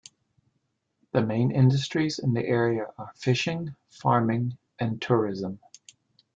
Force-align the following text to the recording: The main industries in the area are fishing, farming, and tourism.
The 1.11 1.21
main 1.21 1.51
industries 1.51 2.17
in 2.17 2.33
the 2.33 2.43
area 2.43 2.87
are 2.97 3.11
fishing, 3.13 3.75
farming, 3.91 4.57
and 4.79 4.99
tourism. 4.99 5.59